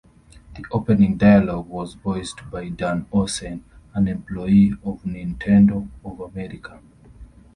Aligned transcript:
The 0.55 0.63
opening 0.71 1.17
dialogue 1.17 1.67
was 1.69 1.93
voiced 1.93 2.49
by 2.49 2.69
Dan 2.69 3.05
Owsen, 3.13 3.63
an 3.93 4.07
employee 4.07 4.71
of 4.83 5.03
Nintendo 5.03 5.89
of 6.03 6.19
America. 6.21 6.81